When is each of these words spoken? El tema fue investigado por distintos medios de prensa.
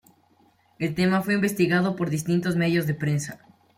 El 0.79 0.95
tema 0.95 1.21
fue 1.21 1.35
investigado 1.35 1.95
por 1.95 2.09
distintos 2.09 2.55
medios 2.55 2.87
de 2.87 2.95
prensa. 2.95 3.39